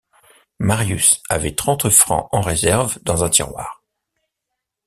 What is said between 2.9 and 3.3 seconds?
dans un